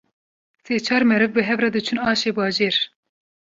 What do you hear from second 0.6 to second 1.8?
sê-çar meriv bi hevra